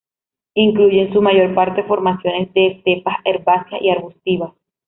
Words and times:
Incluye 0.55 0.99
en 1.03 1.13
su 1.13 1.21
mayor 1.21 1.53
parte 1.53 1.83
formaciones 1.83 2.51
de 2.55 2.65
estepas 2.69 3.17
herbáceas 3.23 3.83
y 3.83 3.91
arbustivas. 3.91 4.51